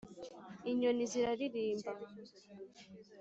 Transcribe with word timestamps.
inyoni 0.71 1.03
ziraririmba 1.11 1.91